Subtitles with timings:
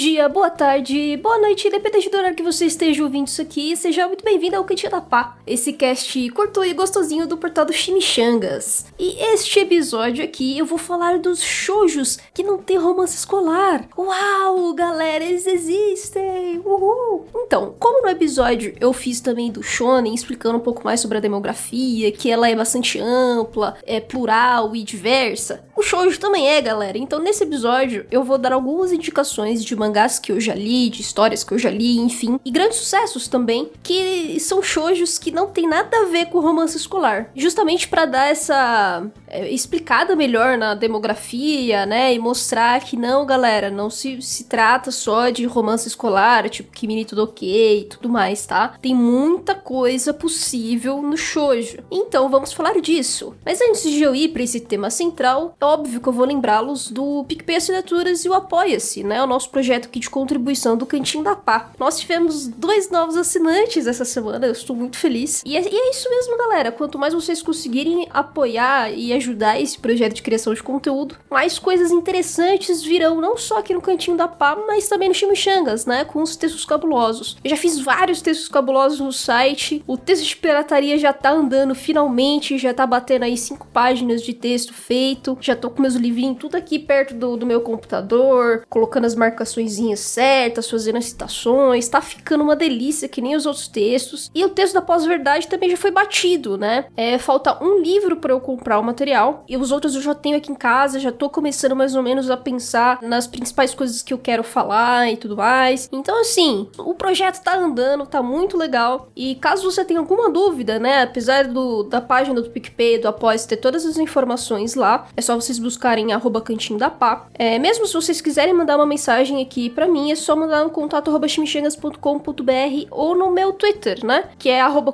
[0.00, 4.06] Dia, boa tarde, boa noite, independente do horário que você esteja ouvindo isso aqui, seja
[4.06, 8.86] muito bem-vindo ao Cantinho da Pá, esse cast curto e gostosinho do portal do Chimichangas.
[8.98, 13.86] E este episódio aqui eu vou falar dos shoujos que não tem romance escolar.
[13.94, 16.62] Uau, galera, eles existem!
[16.64, 17.26] Uhul!
[17.34, 21.20] Então, como no episódio eu fiz também do shonen, explicando um pouco mais sobre a
[21.20, 26.98] demografia, que ela é bastante ampla, é plural e diversa, o shoujo também é, galera.
[26.98, 31.00] Então, nesse episódio eu vou dar algumas indicações de mangás que eu já li, de
[31.00, 35.48] histórias que eu já li, enfim, e grandes sucessos também, que são shoujos que não
[35.48, 40.74] tem nada a ver com romance escolar, justamente para dar essa é, explicada melhor na
[40.74, 46.48] demografia, né, e mostrar que não, galera, não se, se trata só de romance escolar,
[46.48, 48.74] tipo Kimi tudo ok e tudo mais, tá?
[48.80, 51.78] Tem muita coisa possível no shoujo.
[51.90, 53.34] Então, vamos falar disso.
[53.44, 56.90] Mas antes de eu ir para esse tema central, é óbvio que eu vou lembrá-los
[56.90, 61.24] do PicPay Assinaturas e o Apoia-se, né, o nosso projeto aqui de contribuição do Cantinho
[61.24, 61.70] da Pá.
[61.78, 65.42] Nós tivemos dois novos assinantes essa semana, eu estou muito feliz.
[65.44, 66.72] E é, e é isso mesmo, galera.
[66.72, 71.90] Quanto mais vocês conseguirem apoiar e ajudar esse projeto de criação de conteúdo, mais coisas
[71.90, 76.04] interessantes virão, não só aqui no Cantinho da Pá, mas também no Chimichangas, né?
[76.04, 77.36] Com os textos cabulosos.
[77.42, 79.82] Eu já fiz vários textos cabulosos no site.
[79.86, 84.32] O texto de pirataria já tá andando finalmente, já tá batendo aí cinco páginas de
[84.32, 85.36] texto feito.
[85.40, 89.52] Já tô com meus livrinhos tudo aqui perto do, do meu computador, colocando as marcas
[89.70, 94.30] marcaçõezinhas certas, fazendo as citações, tá ficando uma delícia, que nem os outros textos.
[94.34, 96.86] E o texto da pós-verdade também já foi batido, né?
[96.96, 100.36] É, falta um livro para eu comprar o material, e os outros eu já tenho
[100.36, 104.12] aqui em casa, já tô começando mais ou menos a pensar nas principais coisas que
[104.12, 105.88] eu quero falar e tudo mais.
[105.92, 109.08] Então, assim, o projeto tá andando, tá muito legal.
[109.14, 111.02] E caso você tenha alguma dúvida, né?
[111.02, 115.34] Apesar do, da página do PicPay, do Após ter todas as informações lá, é só
[115.34, 117.26] vocês buscarem arroba cantinho da pá.
[117.34, 120.64] É, mesmo se vocês quiserem mandar uma mensagem mensagem aqui para mim, é só mandar
[120.64, 124.30] no contato chimichangas.com.br ou no meu Twitter, né?
[124.38, 124.92] Que é arroba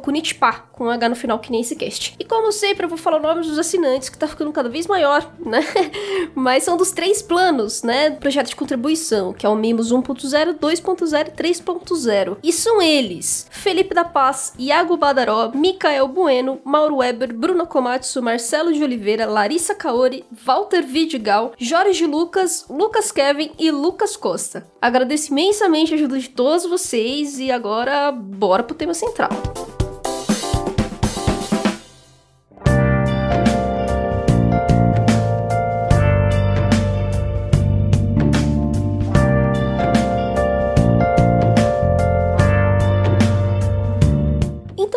[0.76, 2.14] com H no final, que nem esse cast.
[2.18, 4.86] E como sempre, eu vou falar o nome dos assinantes, que tá ficando cada vez
[4.86, 5.60] maior, né?
[6.34, 8.10] Mas são dos três planos, né?
[8.10, 12.36] Do projeto de contribuição, que é o Mimos 1.0, 2.0 e 3.0.
[12.42, 18.72] E são eles: Felipe da Paz, Iago Badaró, Micael Bueno, Mauro Weber, Bruno Komatsu, Marcelo
[18.72, 24.66] de Oliveira, Larissa Kaori, Walter Vidigal, Jorge Lucas, Lucas Kevin e Lucas Costa.
[24.80, 29.30] Agradeço imensamente a ajuda de todos vocês e agora bora pro tema central.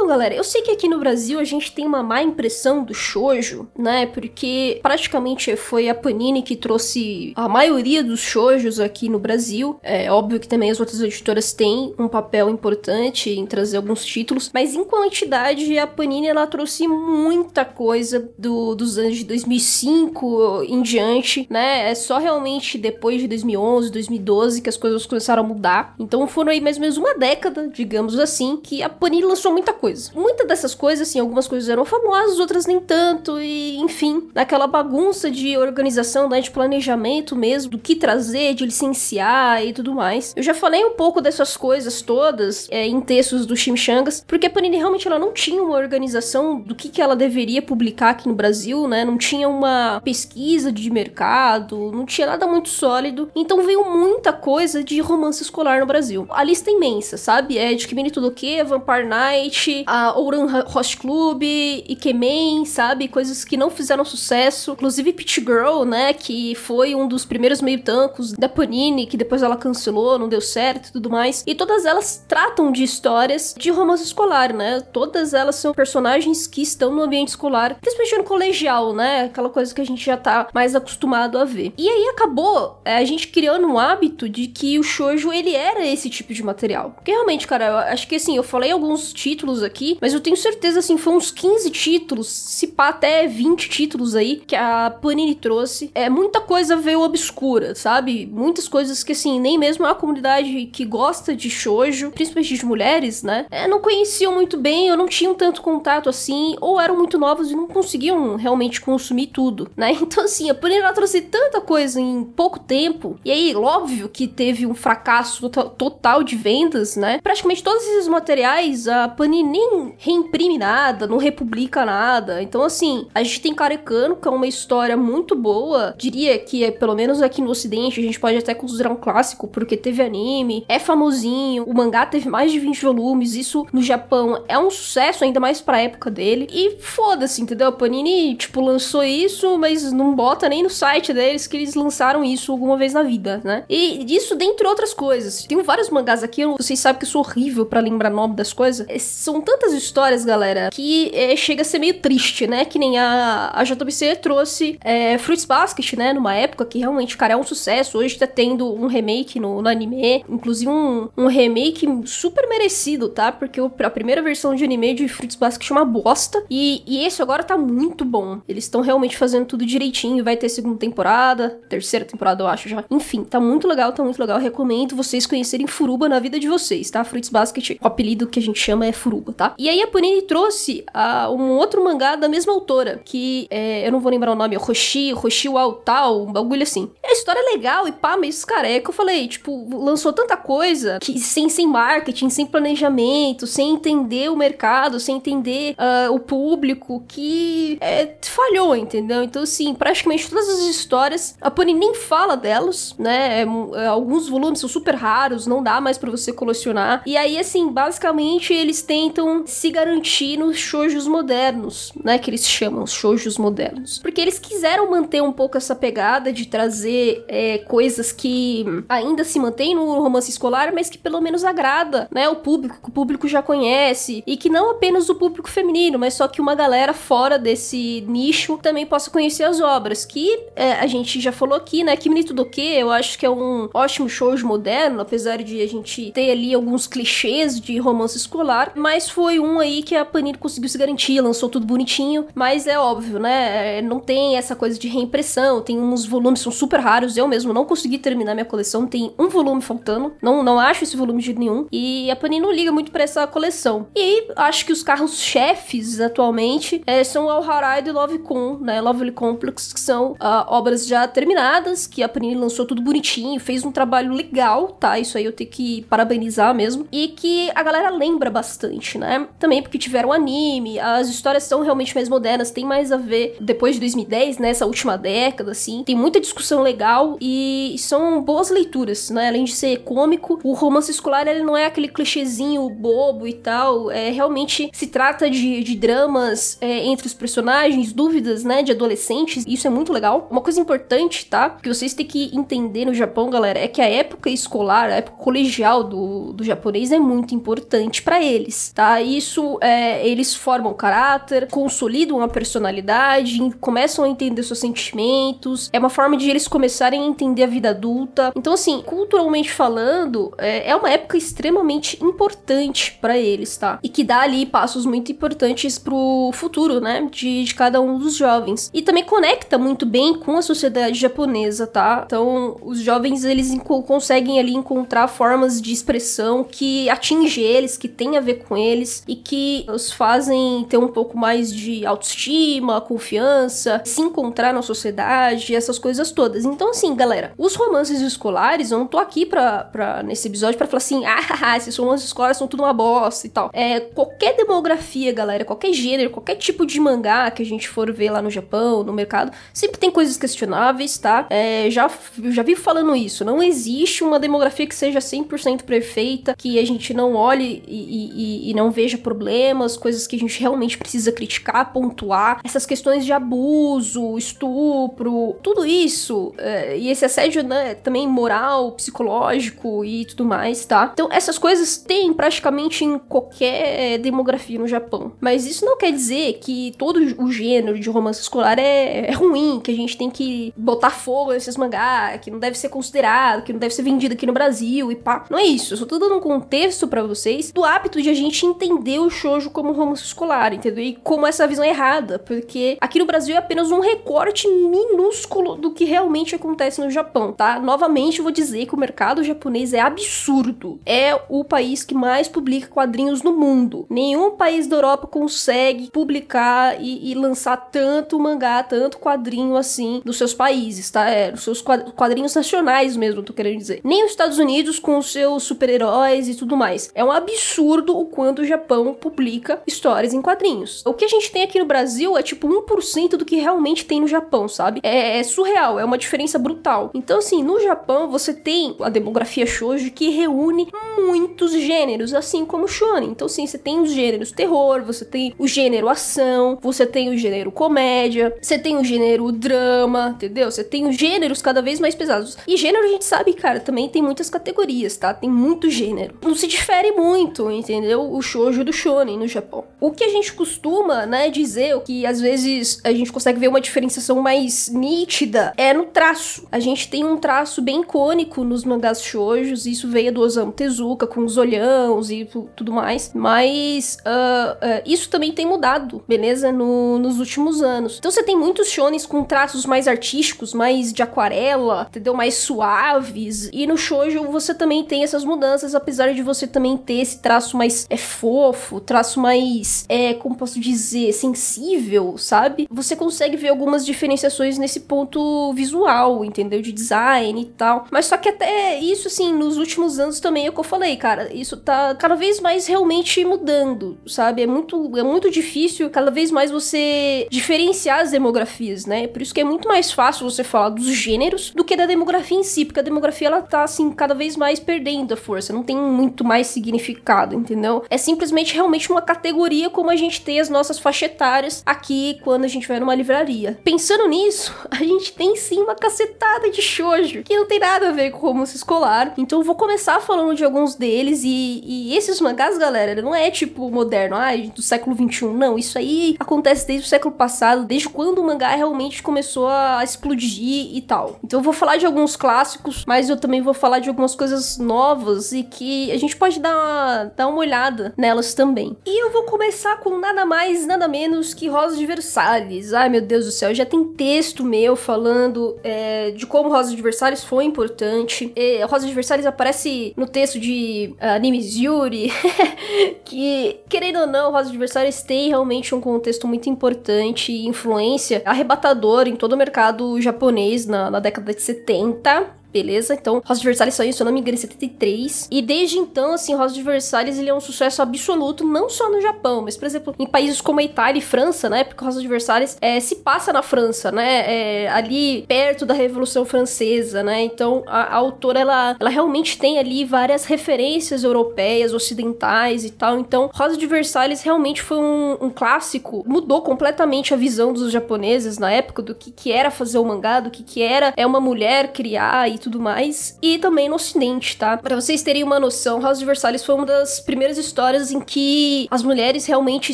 [0.10, 3.70] Galera, eu sei que aqui no Brasil a gente tem uma má impressão do shoujo,
[3.78, 4.08] né?
[4.08, 9.80] Porque praticamente foi a Panini que trouxe a maioria dos shoujos aqui no Brasil.
[9.84, 14.50] É óbvio que também as outras editoras têm um papel importante em trazer alguns títulos,
[14.52, 20.82] mas em quantidade a Panini ela trouxe muita coisa do, dos anos de 2005 em
[20.82, 21.92] diante, né?
[21.92, 25.94] É só realmente depois de 2011, 2012 que as coisas começaram a mudar.
[26.00, 29.72] Então foram aí mais ou menos uma década, digamos assim, que a Panini lançou muita
[29.72, 29.99] coisa.
[30.14, 35.30] Muitas dessas coisas, assim, algumas coisas eram famosas, outras nem tanto, e enfim, naquela bagunça
[35.30, 40.34] de organização, né, de planejamento mesmo, do que trazer, de licenciar e tudo mais.
[40.36, 44.50] Eu já falei um pouco dessas coisas todas é, em textos do Chimichangas, porque a
[44.50, 48.36] Panini realmente ela não tinha uma organização do que, que ela deveria publicar aqui no
[48.36, 53.84] Brasil, né, não tinha uma pesquisa de mercado, não tinha nada muito sólido, então veio
[53.86, 56.28] muita coisa de romance escolar no Brasil.
[56.30, 57.58] A lista é imensa, sabe?
[57.58, 63.08] É de Kimi Tudo Que, Vampire Night, a Ouran Host Club, Ikemen, sabe?
[63.08, 64.74] Coisas que não fizeram sucesso.
[64.74, 66.14] Inclusive Pitch Girl, né?
[66.14, 70.42] Que foi um dos primeiros meio tancos da Panini, que depois ela cancelou, não deu
[70.42, 71.44] certo e tudo mais.
[71.48, 74.80] E todas elas tratam de histórias de romance escolar, né?
[74.94, 79.24] Todas elas são personagens que estão no ambiente escolar, principalmente no colegial, né?
[79.24, 81.74] Aquela coisa que a gente já tá mais acostumado a ver.
[81.78, 85.86] E aí acabou é, a gente criando um hábito de que o shoujo ele era
[85.86, 86.92] esse tipo de material.
[86.92, 90.36] Porque realmente, cara, eu acho que assim, eu falei alguns títulos aqui mas eu tenho
[90.38, 95.36] certeza, assim, foi uns 15 títulos, se pá até 20 títulos aí, que a Panini
[95.36, 95.92] trouxe.
[95.94, 98.26] É, muita coisa veio obscura, sabe?
[98.32, 103.24] Muitas coisas que, assim, nem mesmo a comunidade que gosta de shoujo, principalmente de mulheres,
[103.24, 103.46] né?
[103.50, 107.52] É, não conheciam muito bem, ou não tinham tanto contato assim, ou eram muito novos
[107.52, 109.98] e não conseguiam realmente consumir tudo, né?
[110.10, 114.28] Então, assim, a Panini ela trouxe tanta coisa em pouco tempo, e aí, óbvio que
[114.28, 117.20] teve um fracasso total de vendas, né?
[117.22, 122.42] Praticamente todos esses materiais a Panini nem reimprime nada, não republica nada.
[122.42, 125.94] Então, assim, a gente tem Karekano, que é uma história muito boa.
[125.98, 129.48] Diria que, é, pelo menos aqui no ocidente, a gente pode até considerar um clássico,
[129.48, 134.44] porque teve anime, é famosinho, o mangá teve mais de 20 volumes, isso no Japão
[134.48, 136.48] é um sucesso, ainda mais pra época dele.
[136.52, 137.68] E foda-se, entendeu?
[137.68, 142.24] A Panini, tipo, lançou isso, mas não bota nem no site deles que eles lançaram
[142.24, 143.64] isso alguma vez na vida, né?
[143.70, 145.44] E isso dentre outras coisas.
[145.44, 148.86] Tem vários mangás aqui, vocês sabem que eu sou horrível para lembrar nome das coisas.
[148.90, 152.64] É, são tantas histórias, galera, que é, chega a ser meio triste, né?
[152.64, 156.14] Que nem a, a JBC trouxe é, Fruits Basket, né?
[156.14, 157.98] Numa época que realmente, cara, é um sucesso.
[157.98, 163.32] Hoje tá tendo um remake no, no anime, inclusive um, um remake super merecido, tá?
[163.32, 166.44] Porque o, a primeira versão de anime de Fruits Basket é uma bosta.
[166.50, 168.40] E, e esse agora tá muito bom.
[168.48, 170.24] Eles estão realmente fazendo tudo direitinho.
[170.24, 172.84] Vai ter segunda temporada, terceira temporada, eu acho já.
[172.90, 174.40] Enfim, tá muito legal, tá muito legal.
[174.40, 177.04] Recomendo vocês conhecerem Furuba na vida de vocês, tá?
[177.04, 179.49] Fruits Basket, o apelido que a gente chama é Furuba, tá?
[179.58, 183.92] E aí a Panini trouxe uh, um outro mangá da mesma autora, que é, eu
[183.92, 185.50] não vou lembrar o nome, é Roshi, Roshi
[185.84, 186.90] Tal, um bagulho assim.
[187.20, 191.50] História legal e pá, mas cara, que eu falei, tipo, lançou tanta coisa que sem,
[191.50, 198.16] sem marketing, sem planejamento, sem entender o mercado, sem entender uh, o público, que é,
[198.22, 199.22] falhou, entendeu?
[199.24, 203.42] Então, assim, praticamente todas as histórias, a Panini nem fala delas, né?
[203.42, 207.04] É, é, alguns volumes são super raros, não dá mais para você colecionar.
[207.06, 212.18] E aí, assim, basicamente eles tentam se garantir nos shoujos modernos, né?
[212.18, 214.00] Que eles chamam os shoujos modernos.
[214.00, 219.40] Porque eles quiseram manter um pouco essa pegada de trazer é, coisas que ainda se
[219.40, 222.30] mantêm no romance escolar, mas que pelo menos agrada, né?
[222.30, 224.24] O público, que o público já conhece.
[224.26, 228.60] E que não apenas o público feminino, mas só que uma galera fora desse nicho
[228.62, 230.06] também possa conhecer as obras.
[230.06, 231.96] Que é, a gente já falou aqui, né?
[231.96, 236.12] Kimi do que eu acho que é um ótimo shoujo moderno, apesar de a gente
[236.12, 240.70] ter ali alguns clichês de romance escolar, mas foi um aí que a Panini conseguiu
[240.70, 243.78] se garantir, lançou tudo bonitinho, mas é óbvio, né?
[243.78, 247.54] É, não tem essa coisa de reimpressão, tem uns volumes são super raros, eu mesmo
[247.54, 251.34] não consegui terminar minha coleção, tem um volume faltando, não, não acho esse volume de
[251.34, 253.88] nenhum, e a Panini não liga muito para essa coleção.
[253.96, 258.82] E acho que os carros chefes atualmente é, são o Harai e Love Con, né?
[258.82, 263.64] Lovely Complex, que são uh, obras já terminadas, que a Panini lançou tudo bonitinho, fez
[263.64, 265.00] um trabalho legal, tá?
[265.00, 266.88] Isso aí eu tenho que parabenizar mesmo.
[266.92, 269.28] E que a galera lembra bastante, né?
[269.40, 273.76] Também porque tiveram anime, as histórias são realmente mais modernas, tem mais a ver depois
[273.76, 274.68] de 2010, nessa né?
[274.68, 275.84] última década, assim.
[275.84, 276.89] Tem muita discussão legal
[277.22, 279.28] e são boas leituras, né?
[279.28, 283.92] Além de ser cômico, o romance escolar ele não é aquele clichêzinho bobo e tal.
[283.92, 288.64] É realmente se trata de, de dramas é, entre os personagens, dúvidas, né?
[288.64, 289.46] De adolescentes.
[289.48, 290.28] Isso é muito legal.
[290.30, 291.50] Uma coisa importante, tá?
[291.50, 295.18] Que vocês têm que entender no Japão, galera, é que a época escolar, a época
[295.18, 299.02] colegial do, do japonês é muito importante para eles, tá?
[299.02, 305.90] Isso, é, eles formam caráter, consolidam a personalidade, começam a entender seus sentimentos, é uma
[305.90, 308.32] forma de eles começarem a entender a vida adulta.
[308.36, 313.80] Então, assim, culturalmente falando, é, é uma época extremamente importante para eles, tá?
[313.84, 317.08] E que dá ali passos muito importantes pro futuro, né?
[317.12, 318.70] De, de cada um dos jovens.
[318.74, 322.04] E também conecta muito bem com a sociedade japonesa, tá?
[322.06, 323.56] Então, os jovens eles
[323.86, 329.04] conseguem ali encontrar formas de expressão que atinge eles, que tem a ver com eles
[329.08, 335.56] e que os fazem ter um pouco mais de autoestima, confiança, se encontrar na sociedade,
[335.56, 336.46] essas coisas todas.
[336.46, 340.68] Então, assim, galera, os romances escolares, eu não tô aqui pra, pra nesse episódio para
[340.68, 343.50] falar assim, ah, esses romances escolares são tudo uma bosta e tal.
[343.54, 348.12] É, qualquer demografia, galera, qualquer gênero, qualquer tipo de mangá que a gente for ver
[348.12, 351.28] lá no Japão, no mercado, sempre tem coisas questionáveis, tá?
[351.30, 351.90] É, já,
[352.32, 356.94] já vi falando isso, não existe uma demografia que seja 100% perfeita, que a gente
[356.94, 361.72] não olhe e, e, e, não veja problemas, coisas que a gente realmente precisa criticar,
[361.72, 368.72] pontuar, essas questões de abuso, estupro, tudo isso, é, e esse assédio, né, também moral,
[368.74, 370.90] psicológico e tudo mais, tá?
[370.94, 375.14] Então, essas coisas tem praticamente em qualquer demografia no Japão.
[375.20, 379.60] Mas isso não quer dizer que todo o gênero de romance escolar é, é ruim,
[379.64, 383.54] que a gente tem que botar fogo nesses mangá, que não deve ser considerado, que
[383.54, 385.26] não deve ser vendido aqui no Brasil e pá.
[385.30, 385.74] Não é isso.
[385.74, 389.10] Eu só tô dando um contexto para vocês do hábito de a gente entender o
[389.10, 390.84] shoujo como romance escolar, entendeu?
[390.84, 395.56] E como essa visão é errada, porque aqui no Brasil é apenas um recorte minúsculo
[395.56, 397.60] do que realmente acontece no Japão, tá?
[397.60, 400.80] Novamente vou dizer que o mercado japonês é absurdo.
[400.86, 403.86] É o país que mais publica quadrinhos no mundo.
[403.90, 410.18] Nenhum país da Europa consegue publicar e, e lançar tanto mangá, tanto quadrinho assim nos
[410.18, 411.08] seus países, tá?
[411.10, 413.82] É, nos seus quadrinhos nacionais mesmo, tô querendo dizer.
[413.84, 416.92] Nem os Estados Unidos com os seus super-heróis e tudo mais.
[416.96, 420.84] É um absurdo o quanto Japão publica histórias em quadrinhos.
[420.86, 424.02] O que a gente tem aqui no Brasil é tipo 1% do que realmente tem
[424.02, 424.80] no Japão, sabe?
[424.84, 426.92] É, é surreal, é uma diferença brutal.
[426.94, 430.68] Então, assim, no Japão você tem a demografia shoujo que reúne
[430.98, 433.10] muitos gêneros, assim como shonen.
[433.10, 437.18] Então, sim, você tem os gêneros terror, você tem o gênero ação, você tem o
[437.18, 440.50] gênero comédia, você tem o gênero drama, entendeu?
[440.50, 442.38] Você tem os gêneros cada vez mais pesados.
[442.48, 445.14] E gênero a gente sabe, cara, também tem muitas categorias, tá?
[445.14, 446.16] Tem muito gênero.
[446.22, 448.12] Não se difere muito, entendeu?
[448.12, 449.66] O shoujo do shonen no Japão.
[449.80, 453.48] O que a gente costuma, né, dizer, o que às vezes a gente consegue ver
[453.48, 456.19] uma diferenciação mais nítida é no traço.
[456.52, 461.08] A gente tem um traço bem icônico nos mangás shoujos, isso veio do Osamu Tezuka
[461.08, 466.52] com os olhãos e tudo mais, mas uh, uh, isso também tem mudado, beleza?
[466.52, 467.98] No, nos últimos anos.
[467.98, 472.14] Então você tem muitos shonens com traços mais artísticos, mais de aquarela, entendeu?
[472.14, 473.50] Mais suaves.
[473.52, 477.58] E no shoujo você também tem essas mudanças, apesar de você também ter esse traço
[477.58, 482.68] mais é fofo, traço mais é, como posso dizer, sensível, sabe?
[482.72, 486.62] Você consegue ver algumas diferenciações nesse ponto visual, entendeu?
[486.62, 487.86] De design e tal.
[487.92, 490.96] Mas só que até isso assim, nos últimos anos também é o que eu falei,
[490.98, 494.42] cara, isso tá cada vez mais realmente mudando, sabe?
[494.42, 499.08] É muito é muito difícil cada vez mais você diferenciar as demografias, né?
[499.08, 502.38] Por isso que é muito mais fácil você falar dos gêneros do que da demografia
[502.38, 505.64] em si, porque a demografia ela tá assim cada vez mais perdendo a força, não
[505.64, 507.84] tem muito mais significado, entendeu?
[507.90, 512.46] É simplesmente realmente uma categoria como a gente tem as nossas faixas etárias aqui quando
[512.46, 513.60] a gente vai numa livraria.
[513.64, 517.92] Pensando nisso, a gente tem sim uma cacetada de shoujo que não tem nada a
[517.92, 519.14] ver com romance escolar.
[519.18, 523.30] Então eu vou começar falando de alguns deles e, e esses mangás, galera, não é
[523.30, 525.58] tipo moderno, ah, do século 21, não.
[525.58, 530.76] Isso aí acontece desde o século passado, desde quando o mangá realmente começou a explodir
[530.76, 531.20] e tal.
[531.24, 534.58] Então eu vou falar de alguns clássicos, mas eu também vou falar de algumas coisas
[534.58, 538.78] novas e que a gente pode dar uma, dar uma olhada nelas também.
[538.86, 542.74] E eu vou começar com nada mais, nada menos que Rosa de Versalhes.
[542.74, 546.82] Ai meu Deus do céu, já tem texto meu falando é, de como Rosa de
[546.82, 548.32] Versalhes foi importante.
[548.36, 552.12] E Rosa de Versalhes aparece no texto de uh, Animes Yuri,
[553.06, 558.22] que, querendo ou não, Rosa de Versalhes tem realmente um contexto muito importante e influência
[558.26, 562.94] arrebatadora em todo o mercado japonês na, na década de 70 beleza?
[562.94, 565.28] Então, Rosa de Versalhes saiu, se eu não me engano, em 73.
[565.32, 569.02] E desde então, assim, Rosa de Versalhes ele é um sucesso absoluto, não só no
[569.02, 571.64] Japão, mas, por exemplo, em países como a Itália e França, né?
[571.64, 574.64] Porque Rosa de Versalhes é, se passa na França, né?
[574.64, 577.24] É, ali perto da Revolução Francesa, né?
[577.24, 583.00] Então, a, a, autora, ela, ela realmente tem ali várias referências europeias, ocidentais e tal.
[583.00, 588.38] Então, Rosa de Versalhes realmente foi um, um clássico, mudou completamente a visão dos japoneses
[588.38, 591.20] na época do que, que era fazer o mangá, do que, que era é uma
[591.20, 594.58] mulher criar e tudo mais, e também no ocidente, tá?
[594.58, 598.68] Para vocês terem uma noção, House de Versalhes foi uma das primeiras histórias em que
[598.72, 599.74] as mulheres realmente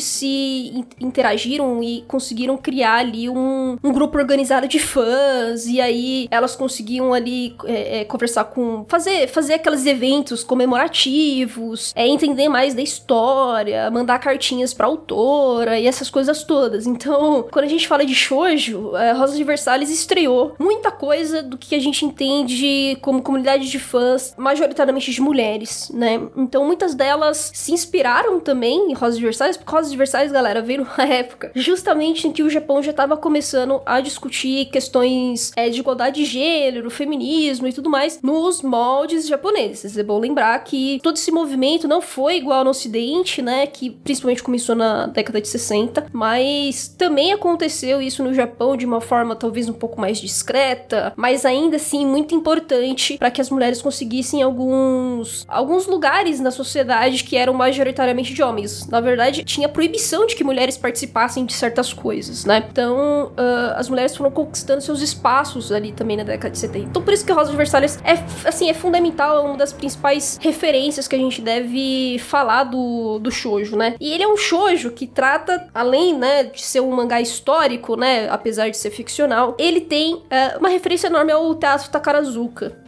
[0.00, 6.56] se interagiram e conseguiram criar ali um, um grupo organizado de fãs, e aí elas
[6.56, 8.84] conseguiam ali é, é, conversar com.
[8.88, 15.86] fazer, fazer aqueles eventos comemorativos, é, entender mais da história, mandar cartinhas pra autora e
[15.86, 16.86] essas coisas todas.
[16.86, 21.56] Então, quando a gente fala de shoujo, é, Rosa de Versalhes estreou muita coisa do
[21.56, 26.20] que a gente entende de como comunidade de fãs, majoritariamente de mulheres, né?
[26.36, 30.62] Então muitas delas se inspiraram também em Rosas de Versalhes, porque Rosas de Versalhes, galera,
[30.62, 35.68] veio numa época justamente em que o Japão já estava começando a discutir questões é,
[35.68, 39.98] de igualdade de gênero, feminismo e tudo mais nos moldes japoneses.
[39.98, 43.66] É bom lembrar que todo esse movimento não foi igual no Ocidente, né?
[43.66, 49.00] Que principalmente começou na década de 60, mas também aconteceu isso no Japão de uma
[49.00, 53.82] forma talvez um pouco mais discreta, mas ainda assim muito importante para que as mulheres
[53.82, 58.86] conseguissem alguns alguns lugares na sociedade que eram majoritariamente de homens.
[58.86, 62.64] Na verdade, tinha proibição de que mulheres participassem de certas coisas, né?
[62.70, 66.86] Então, uh, as mulheres foram conquistando seus espaços ali também na década de 70.
[66.86, 68.12] Então, por isso que Rosa de Versalhes é,
[68.48, 73.30] assim, é fundamental, é uma das principais referências que a gente deve falar do, do
[73.30, 73.96] shoujo, né?
[74.00, 78.28] E ele é um shoujo que trata, além, né, de ser um mangá histórico, né,
[78.30, 82.35] apesar de ser ficcional, ele tem uh, uma referência enorme ao teatro Takarazu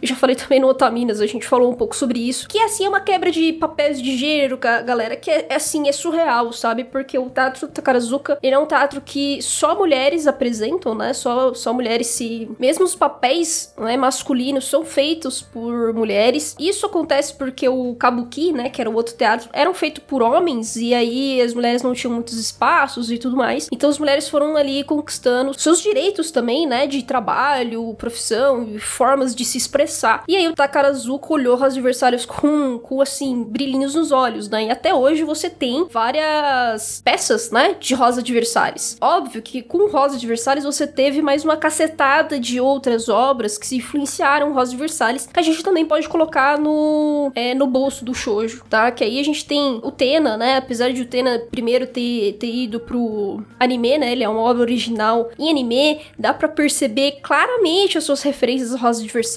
[0.01, 2.49] Eu já falei também no Otaminas, a gente falou um pouco sobre isso.
[2.49, 5.93] Que assim é uma quebra de papéis de gênero, galera, que é, é assim, é
[5.93, 6.85] surreal, sabe?
[6.85, 11.13] Porque o teatro Takarazuka, ele é um teatro que só mulheres apresentam, né?
[11.13, 12.51] Só, só mulheres se.
[12.59, 16.55] Mesmo os papéis né, masculinos são feitos por mulheres.
[16.59, 18.71] Isso acontece porque o Kabuki, né?
[18.71, 22.15] Que era o outro teatro, eram feitos por homens e aí as mulheres não tinham
[22.15, 23.69] muitos espaços e tudo mais.
[23.73, 26.87] Então as mulheres foram ali conquistando seus direitos também, né?
[26.87, 30.25] De trabalho, profissão, formas de se expressar.
[30.27, 34.65] E aí o Takarazuka olhou os adversários com, com assim, brilhinhos nos olhos, né?
[34.65, 38.97] E até hoje você tem várias peças, né, de Rosa Adversários.
[39.01, 43.77] Óbvio que com Rosa Adversários você teve mais uma cacetada de outras obras que se
[43.77, 48.65] influenciaram Rosa Adversários, que a gente também pode colocar no, é, no bolso do shoujo,
[48.69, 48.91] tá?
[48.91, 50.57] Que aí a gente tem o Tena, né?
[50.57, 54.13] Apesar de o Tena primeiro ter, ter ido pro anime, né?
[54.13, 58.79] Ele é uma obra original em anime, dá para perceber claramente as suas referências a
[58.79, 59.28] Rosa Adversários,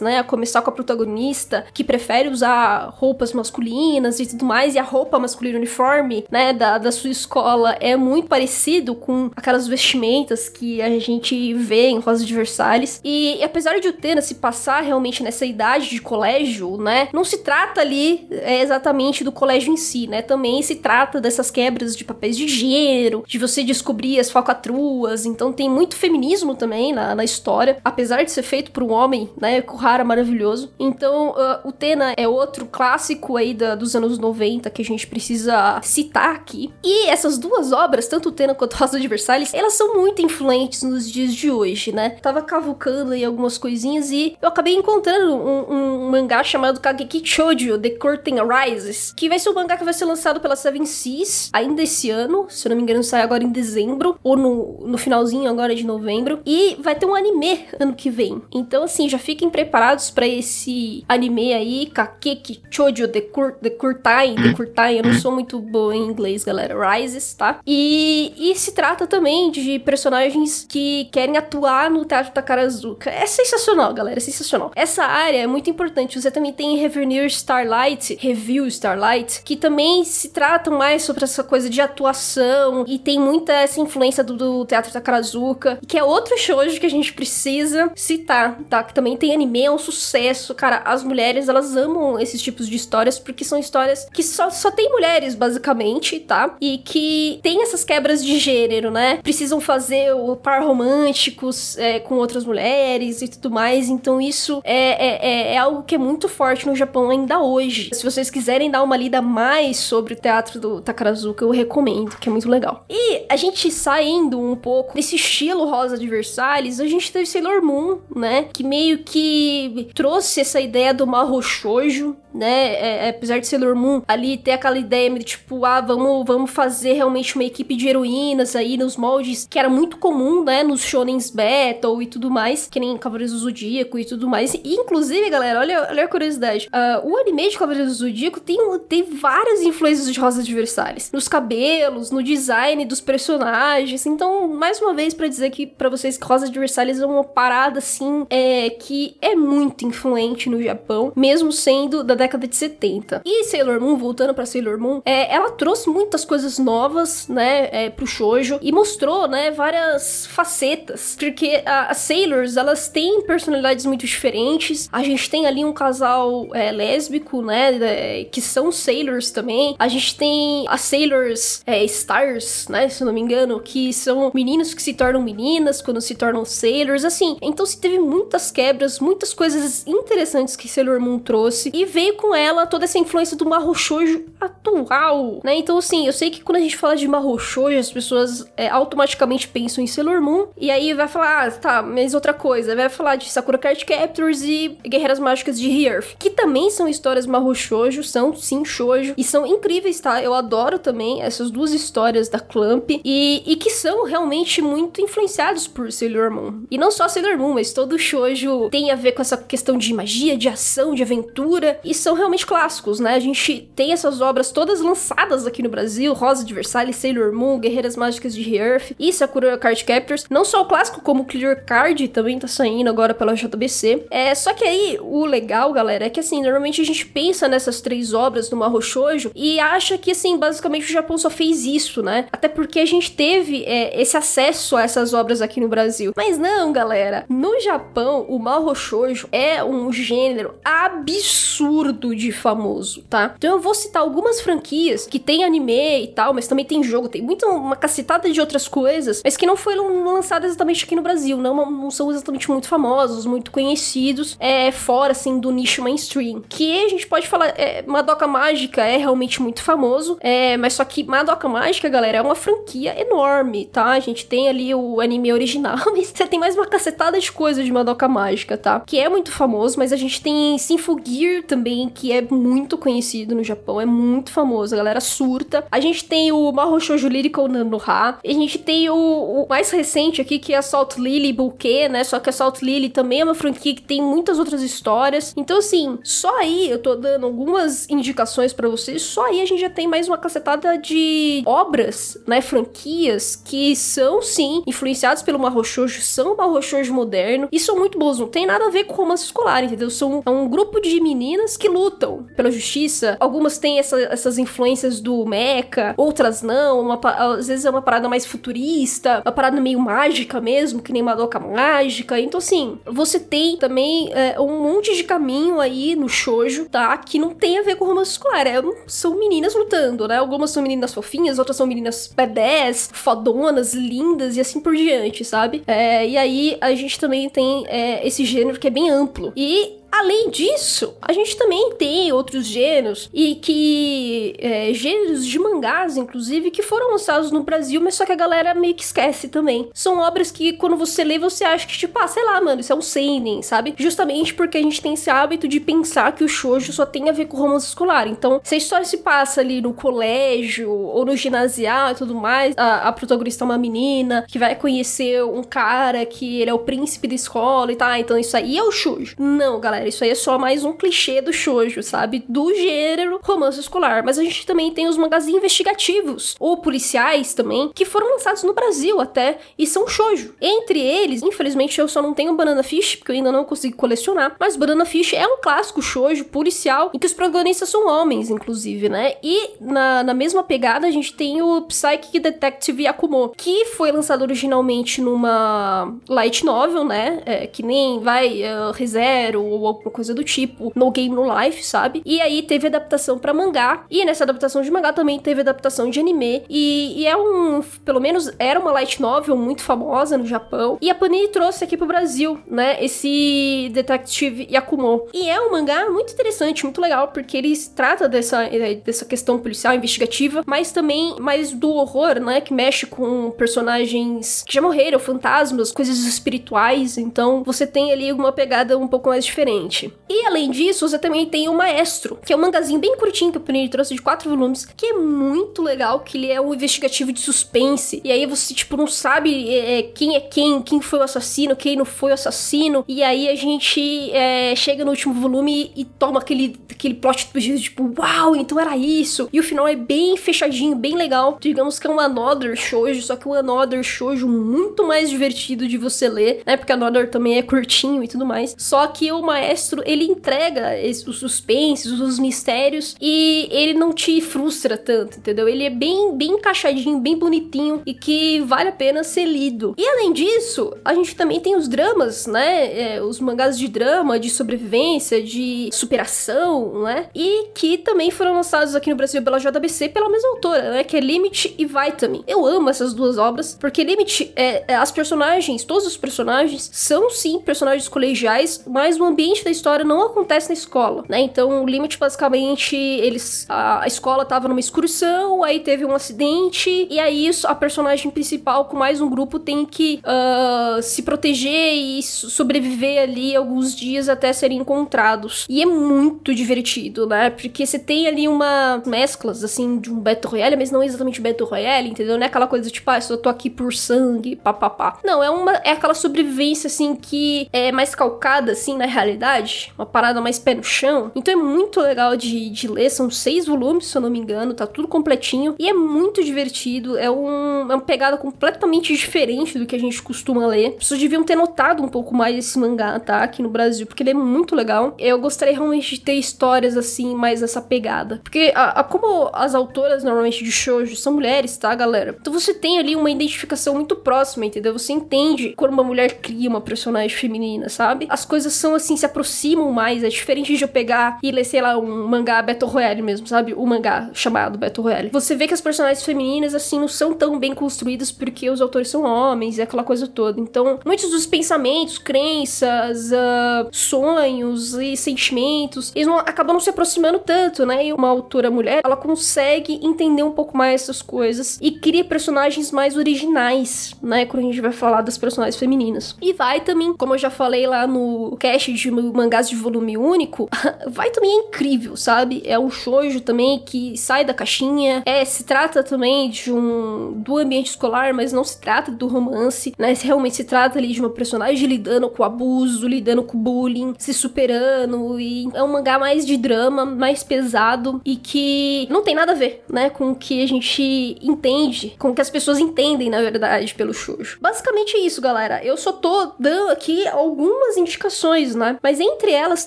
[0.00, 0.18] né?
[0.18, 4.82] A começar com a protagonista que prefere usar roupas masculinas e tudo mais, e a
[4.82, 10.80] roupa masculina uniforme, né, da, da sua escola é muito parecido com aquelas vestimentas que
[10.82, 13.00] a gente vê em Rosa de Versalhes.
[13.04, 17.24] E, e apesar de o Tena se passar realmente nessa idade de colégio, né, não
[17.24, 21.96] se trata ali é, exatamente do colégio em si, né, também se trata dessas quebras
[21.96, 27.14] de papéis de gênero, de você descobrir as falcatruas, então tem muito feminismo também na,
[27.14, 30.72] na história, apesar de ser feito por um homem, né, Kuhara maravilhoso.
[30.78, 35.06] Então, uh, o Tena é outro clássico aí da, dos anos 90 que a gente
[35.06, 36.72] precisa citar aqui.
[36.84, 40.82] E essas duas obras, tanto o Tena quanto Rosa de Versalhes, elas são muito influentes
[40.82, 42.10] nos dias de hoje, né?
[42.10, 47.78] Tava cavucando aí algumas coisinhas e eu acabei encontrando um, um mangá chamado Kageki Shoujo,
[47.78, 51.50] The Curtain Rises, que vai ser um mangá que vai ser lançado pela Seven Seas
[51.52, 54.98] ainda esse ano, se eu não me engano sai agora em dezembro, ou no, no
[54.98, 58.42] finalzinho agora de novembro, e vai ter um anime ano que vem.
[58.52, 64.36] Então assim, já fiquem preparados para esse anime aí, Kakeki Shoujo The, Cur The Curtain,
[64.36, 67.60] The Curtain, eu não sou muito boa em inglês, galera, Rises, tá?
[67.66, 73.10] E, e se trata também de personagens que querem atuar no Teatro Takarazuka.
[73.10, 74.72] É sensacional, galera, é sensacional.
[74.74, 76.18] Essa área é muito importante.
[76.18, 81.68] Você também tem Revenir Starlight, Review Starlight, que também se tratam mais sobre essa coisa
[81.68, 86.80] de atuação e tem muita essa influência do, do Teatro Takarazuka, que é outro shoujo
[86.80, 88.82] que a gente precisa citar, tá?
[88.82, 90.54] Que também tem anime, é um sucesso.
[90.54, 94.70] Cara, as mulheres, elas amam esses tipos de histórias porque são histórias que só, só
[94.70, 96.56] tem mulheres, basicamente, tá?
[96.60, 99.18] E que tem essas quebras de gênero, né?
[99.22, 103.88] Precisam fazer o par românticos é, com outras mulheres e tudo mais.
[103.88, 107.90] Então, isso é, é, é, é algo que é muito forte no Japão ainda hoje.
[107.92, 112.28] Se vocês quiserem dar uma lida mais sobre o teatro do Takarazuka, eu recomendo, que
[112.28, 112.84] é muito legal.
[112.88, 117.62] E a gente saindo um pouco desse estilo rosa de Versalhes, a gente teve Sailor
[117.62, 118.46] Moon, né?
[118.52, 122.74] Que meio que trouxe essa ideia do Mahou Shoujo, né?
[122.74, 126.50] É, é, apesar de Sailor Moon ali ter aquela ideia de tipo, ah, vamos, vamos
[126.50, 130.62] fazer realmente uma equipe de heroínas aí nos moldes que era muito comum, né?
[130.62, 134.54] Nos shonens battle e tudo mais, que nem Cavaleiros do Zodíaco e tudo mais.
[134.54, 136.68] E, inclusive, galera, olha, olha a curiosidade.
[136.68, 138.58] Uh, o anime de Cavaleiros do Zodíaco tem,
[138.88, 141.10] tem várias influências de Rosa Adversários.
[141.12, 144.06] Nos cabelos, no design dos personagens.
[144.06, 147.78] Então, mais uma vez, para dizer que para vocês que Rosa Adversários é uma parada
[147.78, 148.87] assim é, que
[149.20, 153.22] é muito influente no Japão, mesmo sendo da década de 70.
[153.24, 157.90] E Sailor Moon, voltando para Sailor Moon, é, ela trouxe muitas coisas novas, né, é,
[157.90, 164.88] pro shoujo e mostrou, né, várias facetas, porque as Sailors, elas têm personalidades muito diferentes.
[164.92, 169.76] A gente tem ali um casal é, lésbico, né, é, que são Sailors também.
[169.78, 174.74] A gente tem as Sailors é, Stars, né, se não me engano, que são meninos
[174.74, 177.36] que se tornam meninas quando se tornam Sailors, assim.
[177.42, 182.34] Então se teve muitas quebras, muitas coisas interessantes que Sailor Moon trouxe e veio com
[182.34, 185.56] ela toda essa influência do Mahou Shoujo atual, né?
[185.56, 188.68] Então, assim, eu sei que quando a gente fala de Mahou Shoujo, as pessoas é,
[188.68, 192.88] automaticamente pensam em Sailor Moon, e aí vai falar, ah, tá, mas outra coisa, vai
[192.88, 197.54] falar de Sakura Card Captors e Guerreiras Mágicas de He-Earth, que também são histórias Mahou
[197.54, 200.22] Shoujo, são sim shoujo, e são incríveis, tá?
[200.22, 205.66] Eu adoro também essas duas histórias da Clamp, e, e que são realmente muito influenciados
[205.66, 206.62] por Sailor Moon.
[206.70, 209.92] E não só Sailor Moon, mas todo shoujo tem a ver com essa questão de
[209.92, 213.14] magia, de ação, de aventura, e são realmente clássicos, né?
[213.14, 217.58] A gente tem essas obras todas lançadas aqui no Brasil, Rosa de Versalhes, Sailor Moon,
[217.58, 220.26] Guerreiras Mágicas de Earth e Sakura Card Captors.
[220.30, 224.06] Não só o clássico, como o Clear Card também tá saindo agora pela JBC.
[224.10, 227.80] É, só que aí, o legal, galera, é que assim, normalmente a gente pensa nessas
[227.80, 232.02] três obras do Mahou Shoujo e acha que, assim, basicamente o Japão só fez isso,
[232.02, 232.26] né?
[232.32, 236.12] Até porque a gente teve é, esse acesso a essas obras aqui no Brasil.
[236.16, 237.24] Mas não, galera.
[237.28, 243.34] No Japão, o Mahou Shoujo é um gênero absurdo de famoso, tá?
[243.36, 247.08] Então eu vou citar algumas franquias que tem anime e tal, mas também tem jogo,
[247.08, 251.02] tem muita uma cacetada de outras coisas, mas que não foram lançadas exatamente aqui no
[251.02, 256.42] Brasil, não, não são exatamente muito famosos, muito conhecidos, é fora assim do nicho mainstream.
[256.48, 260.84] Que a gente pode falar, é, Madoka Mágica é realmente muito famoso, é, mas só
[260.84, 263.86] que Madoka Mágica, galera, é uma franquia enorme, tá?
[263.86, 267.64] A gente tem ali o anime original, mas você tem mais uma cacetada de coisas
[267.64, 268.47] de Madoka Mágica.
[268.56, 268.80] Tá?
[268.80, 273.44] Que é muito famoso, mas a gente tem Sinfugir também, que é muito conhecido no
[273.44, 275.64] Japão, é muito famoso, a galera surta.
[275.70, 280.20] A gente tem o Mahou Shoujo Lyrical Nanoha, a gente tem o, o, mais recente
[280.20, 282.04] aqui, que é Salt Lily Bouquet, né?
[282.04, 285.34] Só que Salt Lily também é uma franquia que tem muitas outras histórias.
[285.36, 289.60] Então, assim, só aí eu tô dando algumas indicações para vocês, só aí a gente
[289.60, 292.40] já tem mais uma cacetada de obras, né?
[292.40, 297.98] Franquias que são, sim, influenciadas pelo Mahou Shoujo, são Mahou Shoujo moderno e são muito
[297.98, 298.18] boas.
[298.18, 299.90] Não tem nada a ver com romance escolar, entendeu?
[299.90, 303.16] São é um grupo de meninas que lutam pela justiça.
[303.18, 306.80] Algumas têm essa, essas influências do mecha, outras não.
[306.80, 311.02] Uma, às vezes é uma parada mais futurista, uma parada meio mágica mesmo, que nem
[311.02, 312.20] Madoka Mágica.
[312.20, 316.96] Então, assim, você tem também é, um monte de caminho aí no shoujo, tá?
[316.96, 318.46] Que não tem a ver com romance escolar.
[318.46, 320.18] É, são meninas lutando, né?
[320.18, 325.64] Algumas são meninas fofinhas, outras são meninas bebés, fodonas, lindas e assim por diante, sabe?
[325.66, 329.32] É, e aí a gente também tem é, esse gênero que é bem amplo.
[329.36, 335.96] E Além disso, a gente também tem outros gêneros e que é, gêneros de mangás,
[335.96, 339.68] inclusive, que foram lançados no Brasil, mas só que a galera meio que esquece também.
[339.72, 342.72] São obras que quando você lê, você acha que tipo, ah, sei lá, mano, isso
[342.72, 343.74] é um seinen, sabe?
[343.78, 347.12] Justamente porque a gente tem esse hábito de pensar que o shoujo só tem a
[347.12, 348.06] ver com romance escolar.
[348.06, 352.54] Então, se a história se passa ali no colégio ou no ginasial e tudo mais,
[352.56, 356.58] a, a protagonista é uma menina que vai conhecer um cara que ele é o
[356.58, 359.16] príncipe da escola e tá, então isso aí é o shoujo.
[359.18, 359.88] Não, galera galera.
[359.88, 362.24] Isso aí é só mais um clichê do shoujo, sabe?
[362.28, 364.04] Do gênero romance escolar.
[364.04, 368.52] Mas a gente também tem os mangás investigativos, ou policiais também, que foram lançados no
[368.52, 370.34] Brasil até, e são shoujo.
[370.40, 374.36] Entre eles, infelizmente, eu só não tenho Banana Fish, porque eu ainda não consegui colecionar,
[374.38, 378.88] mas Banana Fish é um clássico shoujo policial, em que os protagonistas são homens, inclusive,
[378.88, 379.14] né?
[379.22, 384.22] E na, na mesma pegada, a gente tem o Psychic Detective Yakumo, que foi lançado
[384.22, 387.22] originalmente numa light novel, né?
[387.24, 391.64] É, que nem vai uh, ReZero ou alguma coisa do tipo, no Game No Life,
[391.64, 392.02] sabe?
[392.04, 396.00] E aí teve adaptação para mangá, e nessa adaptação de mangá também teve adaptação de
[396.00, 400.78] anime, e, e, é um, pelo menos era uma light novel muito famosa no Japão,
[400.80, 405.06] e a Panini trouxe aqui pro Brasil, né, esse Detective Yakumo.
[405.12, 409.38] E é um mangá muito interessante, muito legal, porque ele trata dessa, eh, dessa questão
[409.38, 414.98] policial, investigativa, mas também mais do horror, né, que mexe com personagens que já morreram,
[414.98, 419.92] fantasmas, coisas espirituais, então você tem ali uma pegada um pouco mais diferente diferente.
[420.08, 423.38] E além disso, você também tem o Maestro, que é um mangazinho bem curtinho que
[423.38, 427.12] o Panini trouxe de quatro volumes, que é muito legal, que ele é um investigativo
[427.12, 428.00] de suspense.
[428.04, 431.56] E aí você, tipo, não sabe é, é, quem é quem, quem foi o assassino,
[431.56, 432.84] quem não foi o assassino.
[432.86, 437.26] E aí a gente é, chega no último volume e, e toma aquele, aquele plot
[437.30, 439.28] twist, tipo, uau, então era isso.
[439.32, 441.38] E o final é bem fechadinho, bem legal.
[441.40, 445.76] Digamos que é um Another Shoujo, só que um Another Shoujo muito mais divertido de
[445.76, 446.56] você ler, né?
[446.56, 448.54] Porque Another também é curtinho e tudo mais.
[448.58, 454.20] Só que o Maestro maestro, ele entrega os suspenses, os mistérios e ele não te
[454.20, 455.48] frustra tanto, entendeu?
[455.48, 459.74] Ele é bem, bem encaixadinho, bem bonitinho e que vale a pena ser lido.
[459.78, 462.96] E além disso, a gente também tem os dramas, né?
[462.96, 467.08] É, os mangás de drama, de sobrevivência, de superação, né?
[467.14, 470.84] E que também foram lançados aqui no Brasil pela JBC pela mesma autora, né?
[470.84, 472.22] Que é Limit e Vitamin.
[472.26, 477.10] Eu amo essas duas obras, porque Limit, é, é, as personagens, todos os personagens, são
[477.10, 481.20] sim personagens colegiais, mas o ambiente da história não acontece na escola, né?
[481.20, 483.46] Então, o Limit, basicamente, eles.
[483.48, 488.66] A, a escola tava numa excursão, aí teve um acidente, e aí a personagem principal
[488.66, 494.32] com mais um grupo tem que uh, se proteger e sobreviver ali alguns dias até
[494.32, 495.46] serem encontrados.
[495.48, 497.30] E é muito divertido, né?
[497.30, 501.48] Porque você tem ali uma mesclas, assim, de um Battle Royale, mas não exatamente Battle
[501.48, 502.16] Royale, entendeu?
[502.16, 504.98] Não é aquela coisa tipo, ah, eu tô aqui por sangue, papapá.
[505.04, 505.52] Não, é uma.
[505.64, 509.27] É aquela sobrevivência, assim, que é mais calcada, assim, na realidade
[509.76, 511.10] uma parada mais pé no chão.
[511.14, 514.54] Então é muito legal de, de ler, são seis volumes, se eu não me engano,
[514.54, 515.54] tá tudo completinho.
[515.58, 520.02] E é muito divertido, é, um, é uma pegada completamente diferente do que a gente
[520.02, 520.72] costuma ler.
[520.72, 523.22] Pessoas deviam ter notado um pouco mais esse mangá, tá?
[523.22, 524.94] Aqui no Brasil, porque ele é muito legal.
[524.98, 528.20] Eu gostaria realmente de ter histórias assim, mais essa pegada.
[528.22, 532.16] Porque a, a como as autoras normalmente de shoujo são mulheres, tá, galera?
[532.20, 534.72] Então você tem ali uma identificação muito próxima, entendeu?
[534.72, 538.06] Você entende quando uma mulher cria uma personagem feminina, sabe?
[538.08, 540.04] As coisas são assim, se aproximam mais.
[540.04, 543.52] É diferente de eu pegar e ler, sei lá, um mangá Battle Royale mesmo, sabe?
[543.52, 545.10] O mangá chamado Battle Royale.
[545.12, 548.88] Você vê que as personagens femininas, assim, não são tão bem construídas porque os autores
[548.88, 550.40] são homens e aquela coisa toda.
[550.40, 557.18] Então, muitos dos pensamentos, crenças, uh, sonhos e sentimentos, eles não, acabam não se aproximando
[557.18, 557.86] tanto, né?
[557.86, 562.70] E uma autora mulher, ela consegue entender um pouco mais essas coisas e cria personagens
[562.70, 564.24] mais originais, né?
[564.26, 566.16] Quando a gente vai falar das personagens femininas.
[566.22, 570.48] E vai também, como eu já falei lá no cast de mangás de volume único,
[570.88, 572.42] vai também é incrível, sabe?
[572.44, 577.38] É um shoujo também que sai da caixinha, é, se trata também de um do
[577.38, 579.94] ambiente escolar, mas não se trata do romance, né?
[580.00, 585.18] Realmente se trata ali de uma personagem lidando com abuso, lidando com bullying, se superando
[585.20, 589.34] e é um mangá mais de drama, mais pesado e que não tem nada a
[589.34, 593.20] ver, né, com o que a gente entende, com o que as pessoas entendem, na
[593.20, 594.38] verdade, pelo shoujo.
[594.40, 595.64] Basicamente é isso, galera.
[595.64, 598.78] Eu só tô dando aqui algumas indicações, né?
[598.88, 599.66] Mas entre elas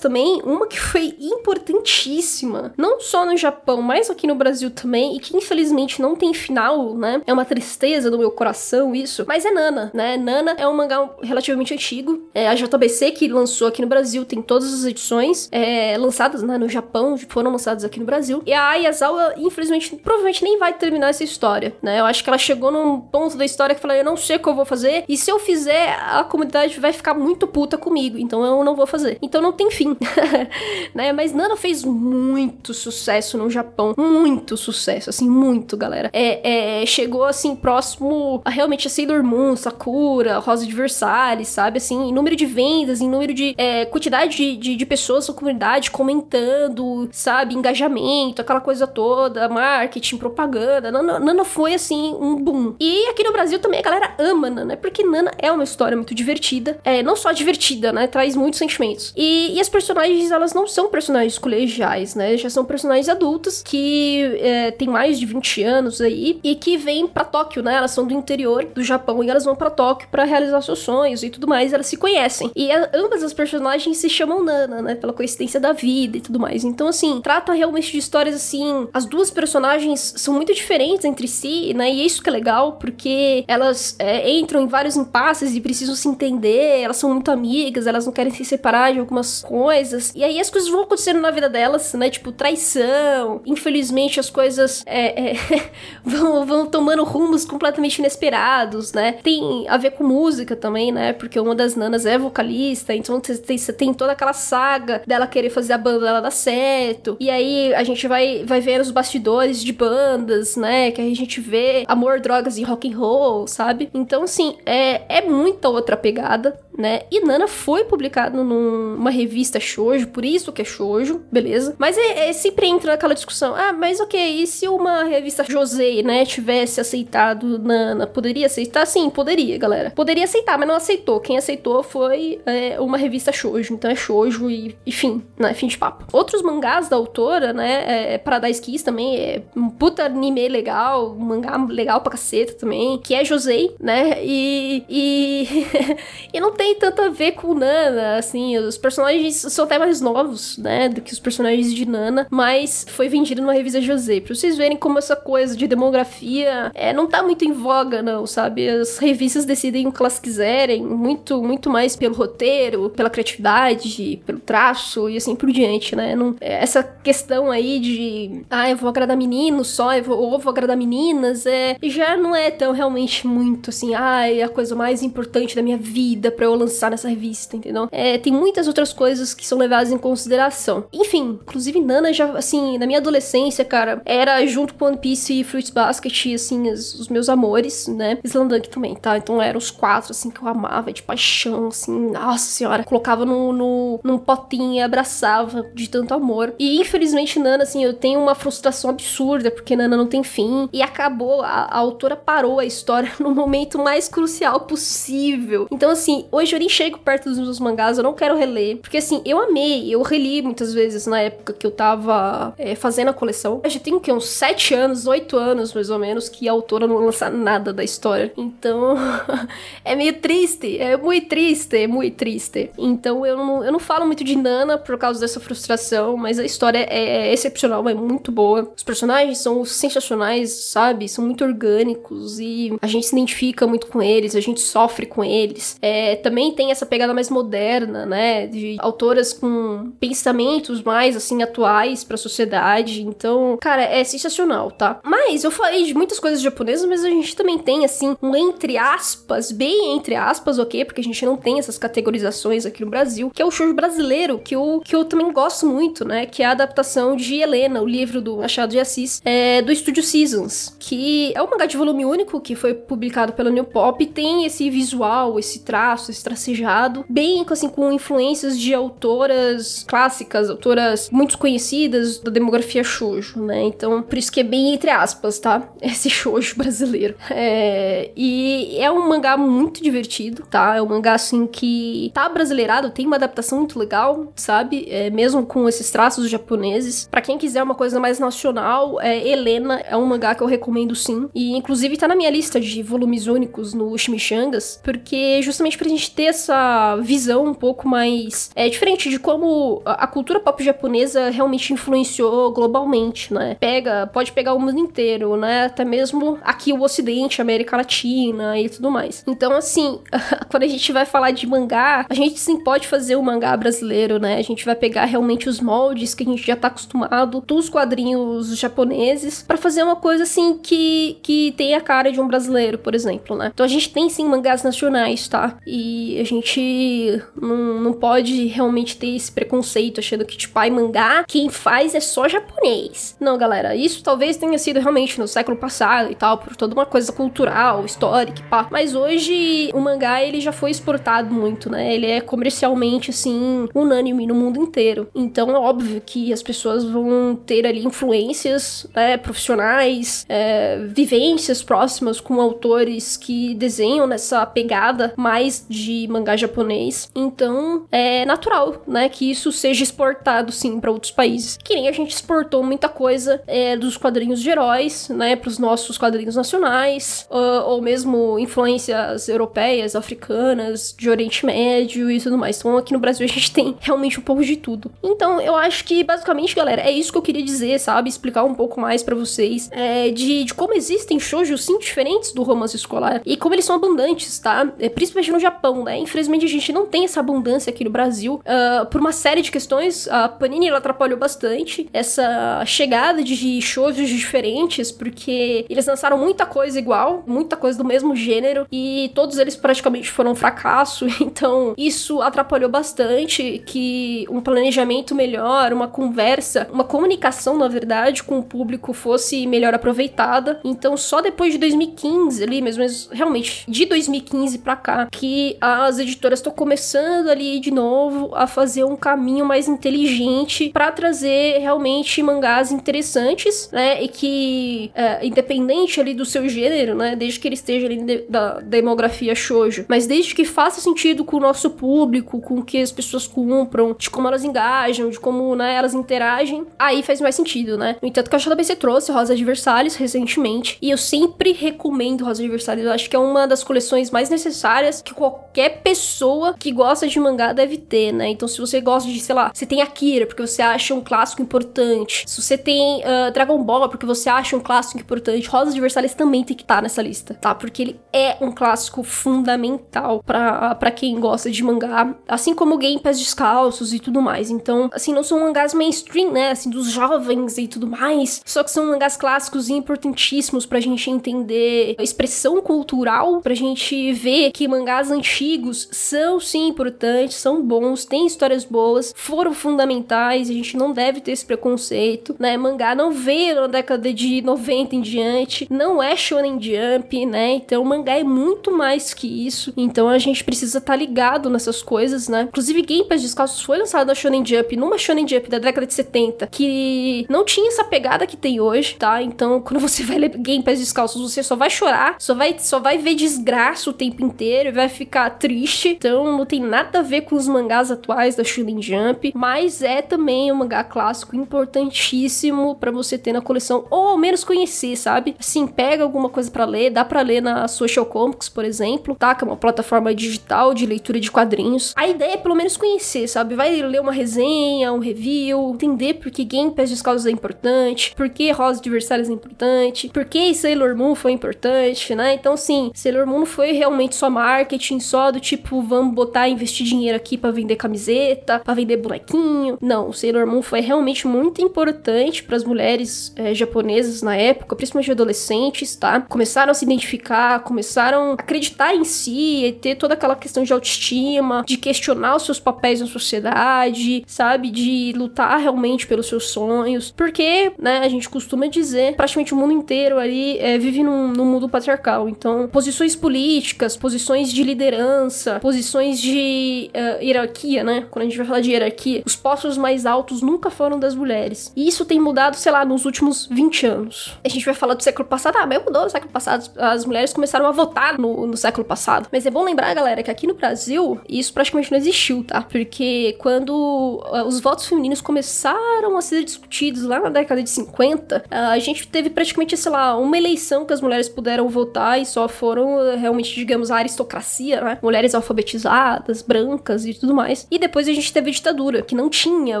[0.00, 5.20] também, uma que foi importantíssima, não só no Japão, mas aqui no Brasil também, e
[5.20, 7.22] que infelizmente não tem final, né?
[7.24, 10.16] É uma tristeza no meu coração isso, mas é Nana, né?
[10.16, 12.28] Nana é um mangá relativamente antigo.
[12.34, 16.58] É a JBC que lançou aqui no Brasil, tem todas as edições é, lançadas né,
[16.58, 18.42] no Japão, foram lançadas aqui no Brasil.
[18.44, 22.00] E a Ayazawa, infelizmente, provavelmente nem vai terminar essa história, né?
[22.00, 24.40] Eu acho que ela chegou num ponto da história que falou: eu não sei o
[24.40, 28.18] que eu vou fazer, e se eu fizer, a comunidade vai ficar muito puta comigo,
[28.18, 29.11] então eu não vou fazer.
[29.20, 29.96] Então não tem fim,
[30.94, 31.12] né?
[31.12, 36.10] Mas Nana fez muito sucesso no Japão, muito sucesso, assim, muito, galera.
[36.12, 41.78] É, é chegou assim próximo a realmente a Sailor Moon, Sakura, Rosa de Versalhes, sabe?
[41.78, 45.34] Assim, em número de vendas, em número de é, quantidade de, de, de pessoas na
[45.34, 47.54] comunidade comentando, sabe?
[47.54, 50.90] Engajamento, aquela coisa toda, marketing, propaganda.
[50.90, 52.74] Nana, Nana foi assim um boom.
[52.78, 56.14] E aqui no Brasil também a galera ama Nana, porque Nana é uma história muito
[56.14, 56.78] divertida.
[56.84, 58.06] É, não só divertida, né?
[58.06, 59.01] Traz muitos sentimentos.
[59.16, 62.36] E, e as personagens, elas não são personagens colegiais, né?
[62.36, 67.06] Já são personagens adultas que é, têm mais de 20 anos aí e que vêm
[67.06, 67.74] para Tóquio, né?
[67.74, 71.22] Elas são do interior do Japão e elas vão para Tóquio para realizar seus sonhos
[71.22, 71.72] e tudo mais.
[71.72, 72.50] Elas se conhecem.
[72.54, 74.94] E a, ambas as personagens se chamam Nana, né?
[74.94, 76.64] Pela coincidência da vida e tudo mais.
[76.64, 78.88] Então, assim, trata realmente de histórias assim.
[78.92, 81.92] As duas personagens são muito diferentes entre si, né?
[81.92, 85.94] E é isso que é legal, porque elas é, entram em vários impasses e precisam
[85.94, 86.80] se entender.
[86.80, 90.12] Elas são muito amigas, elas não querem se separar algumas coisas.
[90.14, 92.10] E aí as coisas vão acontecendo na vida delas, né?
[92.10, 93.40] Tipo, traição.
[93.46, 95.36] Infelizmente, as coisas é, é,
[96.04, 99.12] vão, vão tomando rumos completamente inesperados, né?
[99.22, 101.12] Tem a ver com música também, né?
[101.12, 105.50] Porque uma das nanas é vocalista, então você tem, tem, toda aquela saga dela querer
[105.50, 107.16] fazer a banda dela dar certo.
[107.20, 110.90] E aí a gente vai, vai ver os bastidores de bandas, né?
[110.90, 113.90] Que a gente vê amor, drogas e rock and roll, sabe?
[113.94, 117.02] Então, assim, é, é muita outra pegada, né?
[117.10, 121.74] E Nana foi publicado numa revista shoujo, por isso que é shoujo, beleza?
[121.78, 126.02] Mas é, é, sempre entra naquela discussão, ah, mas ok, e se uma revista José,
[126.02, 128.86] né, tivesse aceitado Nana, poderia aceitar?
[128.86, 129.90] Sim, poderia, galera.
[129.90, 131.20] Poderia aceitar, mas não aceitou.
[131.20, 135.78] Quem aceitou foi é, uma revista shoujo, então é shoujo e, enfim, né, fim de
[135.78, 136.04] papo.
[136.12, 141.24] Outros mangás da autora, né, é, Paradise Kiss também é um puta anime legal, um
[141.24, 144.84] mangá legal pra caceta também, que é Josei, né, e...
[144.88, 145.66] e,
[146.32, 150.56] e não tem tanto a ver com Nana, assim, os personagens são até mais novos,
[150.58, 154.56] né, do que os personagens de Nana, mas foi vendido numa revista José, pra vocês
[154.56, 158.98] verem como essa coisa de demografia é, não tá muito em voga, não, sabe, as
[158.98, 165.08] revistas decidem o que elas quiserem, muito, muito mais pelo roteiro, pela criatividade, pelo traço
[165.08, 169.68] e assim por diante, né, não, essa questão aí de, ah, eu vou agradar meninos
[169.68, 173.94] só, eu vou, ou vou agradar meninas, é, já não é tão realmente muito assim,
[173.94, 177.88] ah, é a coisa mais importante da minha vida para eu lançar nessa revista, entendeu?
[177.90, 180.84] É, tem muitas outras coisas que são levadas em consideração.
[180.92, 185.44] Enfim, inclusive Nana já, assim, na minha adolescência, cara, era junto com One Piece e
[185.44, 188.18] Fruits Basket, assim, os, os meus amores, né?
[188.24, 189.16] Slandunk também, tá?
[189.16, 192.84] Então eram os quatro, assim, que eu amava de paixão, assim, nossa senhora.
[192.84, 196.54] Colocava no, no, num potinho e abraçava de tanto amor.
[196.58, 200.68] E infelizmente, Nana, assim, eu tenho uma frustração absurda, porque Nana não tem fim.
[200.72, 205.66] E acabou, a, a autora parou a história no momento mais crucial possível.
[205.70, 208.78] Então, assim, hoje eu nem chego perto dos meus mangás, eu não quero reler.
[208.78, 213.08] Porque, assim, eu amei, eu reli muitas vezes na época que eu tava é, fazendo
[213.08, 213.60] a coleção.
[213.62, 216.86] Eu já tenho que uns 7 anos, 8 anos mais ou menos, que a autora
[216.86, 218.32] não lança nada da história.
[218.36, 218.96] Então,
[219.84, 222.70] é meio triste, é muito triste, é muito triste.
[222.76, 226.44] Então, eu não, eu não falo muito de Nana por causa dessa frustração, mas a
[226.44, 228.72] história é, é excepcional, é muito boa.
[228.76, 231.08] Os personagens são sensacionais, sabe?
[231.08, 235.22] São muito orgânicos e a gente se identifica muito com eles, a gente sofre com
[235.22, 235.76] eles.
[235.80, 238.46] É, também também tem essa pegada mais moderna, né?
[238.46, 243.02] De autoras com pensamentos mais, assim, atuais pra sociedade.
[243.02, 244.98] Então, cara, é sensacional, tá?
[245.04, 248.78] Mas eu falei de muitas coisas japonesas, mas a gente também tem, assim, um entre
[248.78, 250.86] aspas, bem entre aspas, ok?
[250.86, 254.38] Porque a gente não tem essas categorizações aqui no Brasil, que é o shoujo brasileiro,
[254.38, 256.24] que eu, que eu também gosto muito, né?
[256.24, 260.02] Que é a adaptação de Helena, o livro do Machado de Assis, é, do estúdio
[260.02, 264.46] Seasons, que é um mangá de volume único que foi publicado pela New Pop, tem
[264.46, 271.36] esse visual, esse traço, esse tracejado, bem assim com influências de autoras clássicas, autoras muito
[271.36, 273.62] conhecidas da demografia shoujo, né?
[273.62, 275.68] Então, por isso que é bem entre aspas, tá?
[275.82, 277.14] Esse shoujo brasileiro.
[277.30, 278.10] É...
[278.16, 280.76] E é um mangá muito divertido, tá?
[280.76, 284.86] É um mangá assim que tá brasileirado, tem uma adaptação muito legal, sabe?
[284.88, 287.08] É, mesmo com esses traços japoneses.
[287.10, 290.94] Para quem quiser uma coisa mais nacional, é Helena é um mangá que eu recomendo
[290.94, 291.28] sim.
[291.34, 296.11] E inclusive tá na minha lista de volumes únicos no Chimichangas, porque justamente pra gente
[296.12, 301.72] ter essa visão um pouco mais é diferente de como a cultura pop japonesa realmente
[301.72, 303.56] influenciou globalmente, né?
[303.58, 305.66] Pega, pode pegar o mundo inteiro, né?
[305.66, 309.24] Até mesmo aqui o ocidente, América Latina e tudo mais.
[309.26, 310.00] Então, assim,
[310.50, 314.18] quando a gente vai falar de mangá, a gente sim pode fazer o mangá brasileiro,
[314.18, 314.36] né?
[314.36, 318.56] A gente vai pegar realmente os moldes que a gente já tá acostumado dos quadrinhos
[318.58, 322.94] japoneses para fazer uma coisa assim que que tem a cara de um brasileiro, por
[322.94, 323.50] exemplo, né?
[323.52, 325.56] Então a gente tem sim mangás nacionais, tá?
[325.66, 331.24] E a gente não, não pode realmente ter esse preconceito achando que, tipo, ai, mangá,
[331.26, 333.16] quem faz é só japonês.
[333.20, 336.86] Não, galera, isso talvez tenha sido realmente no século passado e tal, por toda uma
[336.86, 338.68] coisa cultural, histórica, pá.
[338.70, 341.94] Mas hoje o mangá ele já foi exportado muito, né?
[341.94, 345.08] Ele é comercialmente assim unânime no mundo inteiro.
[345.14, 352.20] Então é óbvio que as pessoas vão ter ali influências, né, profissionais, é, vivências próximas
[352.20, 357.10] com autores que desenham nessa pegada mais de mangá japonês.
[357.14, 361.58] Então é natural, né, que isso seja exportado sim para outros países.
[361.62, 365.58] Que nem a gente exportou muita coisa é, dos quadrinhos de heróis, né, para os
[365.58, 372.58] nossos quadrinhos nacionais, ou, ou mesmo influências europeias, africanas, de Oriente Médio e tudo mais.
[372.58, 374.90] Então aqui no Brasil a gente tem realmente um pouco de tudo.
[375.02, 378.08] Então eu acho que basicamente, galera, é isso que eu queria dizer, sabe?
[378.08, 382.42] Explicar um pouco mais para vocês é, de, de como existem shoujos sim diferentes do
[382.42, 384.70] romance escolar e como eles são abundantes, tá?
[384.78, 385.98] É, principalmente no Japão, né?
[385.98, 389.50] Infelizmente a gente não tem essa abundância aqui no Brasil uh, por uma série de
[389.50, 390.08] questões.
[390.08, 396.78] A Panini ela atrapalhou bastante essa chegada de shoujos diferentes porque eles lançaram muita coisa
[396.78, 401.06] igual, muita coisa do mesmo gênero e todos eles praticamente foram um fracasso.
[401.32, 408.38] Então isso atrapalhou bastante que um planejamento melhor, uma conversa, uma comunicação na verdade com
[408.38, 410.60] o público fosse melhor aproveitada.
[410.64, 416.40] Então só depois de 2015 ali, mesmo realmente de 2015 para cá, que as editoras
[416.40, 422.72] estão começando ali de novo a fazer um caminho mais inteligente para trazer realmente mangás
[422.72, 424.02] interessantes, né?
[424.02, 427.14] E que, é, independente ali do seu gênero, né?
[427.14, 431.36] Desde que ele esteja ali de, da demografia shoujo, mas desde que faça sentido com
[431.36, 435.54] o nosso público, com o que as pessoas compram, de como elas engajam, de como,
[435.54, 437.96] né, elas interagem, aí faz mais sentido, né?
[438.02, 442.42] No entanto, que a JBC trouxe Rosa de Versalhes recentemente, e eu sempre recomendo Rosa
[442.42, 446.72] de Versalhes, eu acho que é uma das coleções mais necessárias que qualquer pessoa que
[446.72, 448.28] gosta de mangá deve ter, né?
[448.28, 451.42] Então, se você gosta de, sei lá, você tem Akira porque você acha um clássico
[451.42, 455.80] importante, se você tem uh, Dragon Ball porque você acha um clássico importante, Rosa de
[455.80, 457.54] Versalhes também tem que estar tá nessa lista, tá?
[457.54, 463.18] Porque ele é um clássico fundamental para quem gosta de mangá, assim como Game Pass
[463.18, 464.50] Descalços e tudo mais.
[464.50, 466.50] Então, assim, não são mangás mainstream, né?
[466.52, 471.10] Assim, dos jovens e tudo mais, só que são mangás clássicos e importantíssimos pra gente
[471.10, 475.41] entender a expressão cultural, pra gente ver que mangás antigos
[475.90, 481.32] são sim importantes, são bons, têm histórias boas, foram fundamentais, a gente não deve ter
[481.32, 482.56] esse preconceito, né?
[482.56, 487.52] Mangá não veio na década de 90 em diante, não é Shonen Jump, né?
[487.52, 489.72] Então, mangá é muito mais que isso.
[489.76, 492.46] Então, a gente precisa estar tá ligado nessas coisas, né?
[492.48, 495.94] Inclusive, Game Pass Descalços foi lançado na Shonen Jump, numa Shonen Jump da década de
[495.94, 499.22] 70, que não tinha essa pegada que tem hoje, tá?
[499.22, 502.78] Então, quando você vai ler Game Pass Descalços, você só vai chorar, só vai, só
[502.78, 505.88] vai ver desgraça o tempo inteiro e vai ficar triste.
[505.88, 510.02] Então, não tem nada a ver com os mangás atuais da Shonen Jump, mas é
[510.02, 515.34] também um mangá clássico importantíssimo para você ter na coleção, ou ao menos conhecer, sabe?
[515.38, 519.34] Assim, pega alguma coisa para ler, dá para ler na Social Comics, por exemplo, tá?
[519.34, 521.92] Que é uma plataforma digital de leitura de quadrinhos.
[521.96, 523.54] A ideia é pelo menos conhecer, sabe?
[523.54, 528.28] Vai ler uma resenha, um review, entender por que Game Pass Descalços é importante, por
[528.28, 532.34] que Rosa Versalhes é importante, por que Sailor Moon foi importante, né?
[532.34, 537.16] Então, sim, Sailor Moon foi realmente só marketing, só do tipo, vamos botar, investir dinheiro
[537.16, 539.78] aqui para vender camiseta, para vender bonequinho.
[539.80, 544.76] Não, o Sailor Moon foi realmente muito importante para as mulheres é, japonesas na época,
[544.76, 546.20] principalmente adolescentes, tá?
[546.20, 550.72] Começaram a se identificar, começaram a acreditar em si e ter toda aquela questão de
[550.72, 554.70] autoestima, de questionar os seus papéis na sociedade, sabe?
[554.70, 557.12] De lutar realmente pelos seus sonhos.
[557.16, 561.44] Porque, né, a gente costuma dizer, praticamente o mundo inteiro ali é, vive num, num
[561.44, 562.28] mundo patriarcal.
[562.28, 565.11] Então, posições políticas, posições de liderança,
[565.60, 568.06] posições de uh, hierarquia, né?
[568.10, 571.72] Quando a gente vai falar de hierarquia, os postos mais altos nunca foram das mulheres.
[571.76, 574.38] E isso tem mudado, sei lá, nos últimos 20 anos.
[574.44, 576.70] A gente vai falar do século passado, ah, mas mudou no século passado.
[576.78, 579.28] As mulheres começaram a votar no, no século passado.
[579.32, 582.62] Mas é bom lembrar, galera, que aqui no Brasil, isso praticamente não existiu, tá?
[582.62, 588.38] Porque quando uh, os votos femininos começaram a ser discutidos lá na década de 50,
[588.38, 592.26] uh, a gente teve praticamente, sei lá, uma eleição que as mulheres puderam votar e
[592.26, 594.98] só foram realmente, digamos, a aristocracia, né?
[595.02, 597.66] Mulheres alfabetizadas, brancas e tudo mais.
[597.70, 599.80] E depois a gente teve a ditadura, que não tinha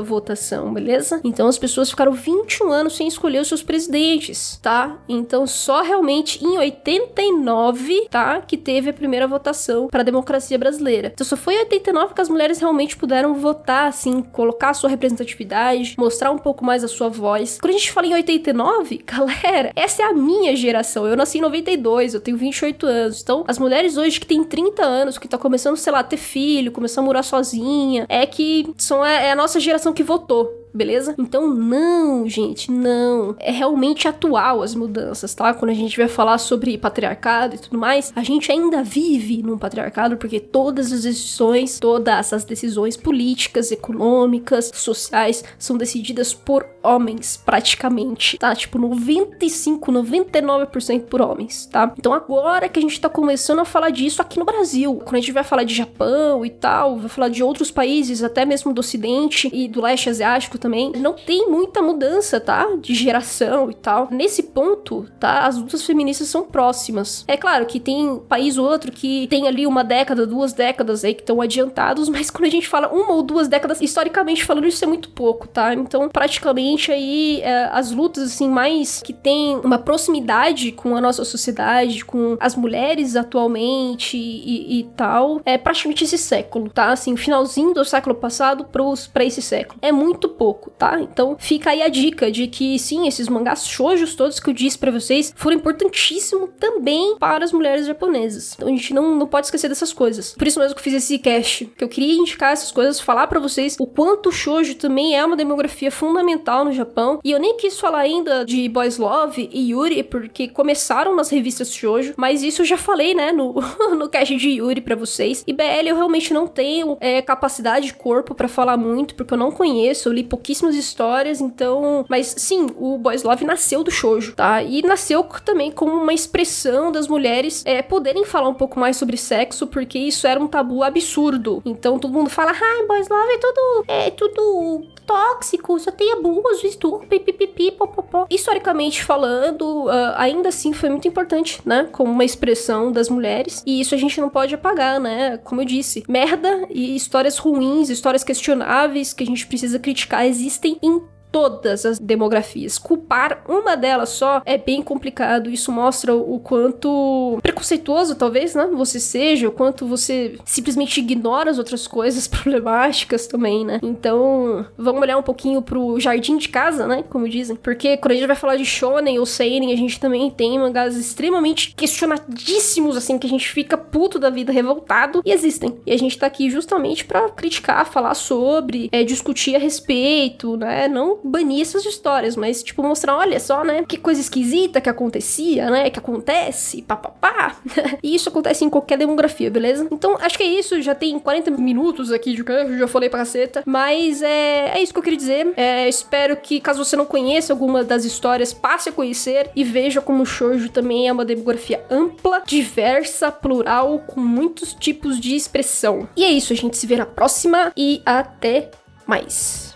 [0.00, 1.20] votação, beleza?
[1.24, 4.98] Então as pessoas ficaram 21 anos sem escolher os seus presidentes, tá?
[5.08, 8.40] Então só realmente em 89, tá?
[8.40, 11.10] Que teve a primeira votação para a democracia brasileira.
[11.12, 14.90] Então só foi em 89 que as mulheres realmente puderam votar, assim, colocar a sua
[14.90, 17.58] representatividade, mostrar um pouco mais a sua voz.
[17.60, 21.06] Quando a gente fala em 89, galera, essa é a minha geração.
[21.06, 23.22] Eu nasci em 92, eu tenho 28 anos.
[23.22, 26.16] Então, as mulheres hoje que têm 30 anos, que tá começando, sei lá, a ter
[26.16, 30.61] filho, começando a morar sozinha, é que são, é, é a nossa geração que votou
[30.72, 31.14] beleza?
[31.18, 33.34] Então, não, gente, não.
[33.38, 35.52] É realmente atual as mudanças, tá?
[35.54, 39.58] Quando a gente vai falar sobre patriarcado e tudo mais, a gente ainda vive num
[39.58, 47.36] patriarcado porque todas as decisões, todas as decisões políticas, econômicas, sociais são decididas por homens,
[47.36, 48.54] praticamente, tá?
[48.54, 51.92] Tipo, 95, 99% por homens, tá?
[51.96, 55.20] Então, agora que a gente tá começando a falar disso aqui no Brasil, quando a
[55.20, 58.80] gente vai falar de Japão e tal, vai falar de outros países, até mesmo do
[58.80, 62.68] Ocidente e do leste asiático também, não tem muita mudança, tá?
[62.80, 64.08] De geração e tal.
[64.12, 65.40] Nesse ponto, tá?
[65.40, 67.24] As lutas feministas são próximas.
[67.26, 71.04] É claro que tem um país ou outro que tem ali uma década, duas décadas
[71.04, 74.68] aí que estão adiantados, mas quando a gente fala uma ou duas décadas, historicamente falando,
[74.68, 75.74] isso é muito pouco, tá?
[75.74, 81.24] Então, praticamente aí, é, as lutas, assim, mais que tem uma proximidade com a nossa
[81.24, 86.92] sociedade, com as mulheres atualmente e, e tal, é praticamente esse século, tá?
[86.92, 88.64] Assim, finalzinho do século passado
[89.12, 89.78] pra esse século.
[89.82, 91.00] É muito pouco pouco, tá?
[91.00, 94.78] Então fica aí a dica de que sim, esses mangás shoujos todos que eu disse
[94.78, 98.52] para vocês foram importantíssimos também para as mulheres japonesas.
[98.54, 100.34] Então a gente não, não pode esquecer dessas coisas.
[100.34, 103.26] Por isso mesmo que eu fiz esse cast, que eu queria indicar essas coisas, falar
[103.26, 107.18] para vocês o quanto o shoujo também é uma demografia fundamental no Japão.
[107.24, 111.72] E eu nem quis falar ainda de Boys Love e Yuri, porque começaram nas revistas
[111.72, 113.54] shoujo, mas isso eu já falei, né, no,
[113.96, 115.42] no cast de Yuri para vocês.
[115.46, 119.38] E BL eu realmente não tenho é, capacidade de corpo para falar muito, porque eu
[119.38, 122.04] não conheço, eu li pouquíssimas histórias, então.
[122.08, 124.60] Mas sim, o Boys Love nasceu do shoujo, tá?
[124.60, 129.16] E nasceu também como uma expressão das mulheres é, poderem falar um pouco mais sobre
[129.16, 131.62] sexo, porque isso era um tabu absurdo.
[131.64, 133.84] Então todo mundo fala, ah, Boys Love é tudo.
[133.86, 138.26] É tudo tóxico, só tem abuso, estupro, pipipipi, popopó.
[138.30, 141.88] Historicamente falando, uh, ainda assim foi muito importante, né?
[141.92, 143.62] Como uma expressão das mulheres.
[143.66, 145.38] E isso a gente não pode apagar, né?
[145.38, 150.78] Como eu disse, merda e histórias ruins, histórias questionáveis que a gente precisa criticar existem
[150.82, 151.02] em
[151.32, 152.78] todas as demografias.
[152.78, 155.48] Culpar uma delas só é bem complicado.
[155.48, 158.68] Isso mostra o quanto preconceituoso, talvez, né?
[158.74, 163.80] Você seja, o quanto você simplesmente ignora as outras coisas problemáticas também, né?
[163.82, 167.02] Então, vamos olhar um pouquinho pro jardim de casa, né?
[167.08, 167.56] Como dizem.
[167.56, 170.96] Porque quando a gente vai falar de shonen ou seinen, a gente também tem mangás
[170.96, 175.78] extremamente questionadíssimos, assim, que a gente fica puto da vida, revoltado, e existem.
[175.86, 180.88] E a gente tá aqui justamente para criticar, falar sobre, é, discutir a respeito, né?
[180.88, 183.84] Não banir essas histórias, mas, tipo, mostrar, olha só, né?
[183.86, 185.90] Que coisa esquisita que acontecia, né?
[185.90, 187.56] Que acontece, papapá.
[188.02, 189.86] e isso acontece em qualquer demografia, beleza?
[189.90, 190.80] Então, acho que é isso.
[190.82, 193.62] Já tem 40 minutos aqui de eu já falei pra caceta.
[193.64, 195.52] Mas é, é isso que eu queria dizer.
[195.56, 200.00] É, espero que, caso você não conheça alguma das histórias, passe a conhecer e veja
[200.00, 206.08] como o shoujo também é uma demografia ampla, diversa, plural, com muitos tipos de expressão.
[206.16, 208.70] E é isso, a gente se vê na próxima e até
[209.06, 209.71] mais.